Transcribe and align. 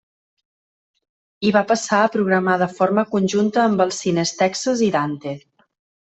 I 1.49 1.51
va 1.57 1.61
passar 1.73 1.99
a 2.05 2.09
programar 2.15 2.55
de 2.63 2.69
forma 2.79 3.03
conjunta 3.15 3.65
amb 3.67 3.83
els 3.89 3.99
cines 4.05 4.33
Texas 4.43 4.83
i 4.91 4.93
Dante. 5.01 5.35